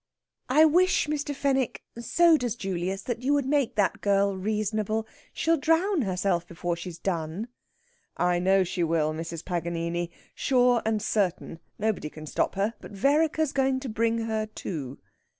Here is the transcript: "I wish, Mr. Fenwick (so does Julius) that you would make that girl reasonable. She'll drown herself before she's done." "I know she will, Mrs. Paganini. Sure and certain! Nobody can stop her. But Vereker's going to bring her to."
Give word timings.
"I 0.49 0.65
wish, 0.65 1.05
Mr. 1.05 1.35
Fenwick 1.35 1.83
(so 2.01 2.35
does 2.35 2.55
Julius) 2.55 3.03
that 3.03 3.21
you 3.21 3.35
would 3.35 3.45
make 3.45 3.75
that 3.75 4.01
girl 4.01 4.35
reasonable. 4.35 5.05
She'll 5.31 5.57
drown 5.59 6.01
herself 6.01 6.47
before 6.47 6.75
she's 6.75 6.97
done." 6.97 7.49
"I 8.17 8.39
know 8.39 8.63
she 8.63 8.83
will, 8.83 9.13
Mrs. 9.13 9.45
Paganini. 9.45 10.09
Sure 10.33 10.81
and 10.87 11.03
certain! 11.03 11.59
Nobody 11.77 12.09
can 12.09 12.25
stop 12.25 12.55
her. 12.55 12.73
But 12.81 12.93
Vereker's 12.93 13.51
going 13.51 13.79
to 13.81 13.89
bring 13.89 14.17
her 14.25 14.47
to." 14.47 14.97